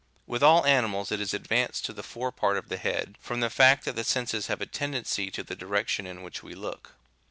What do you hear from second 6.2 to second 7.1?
which we look.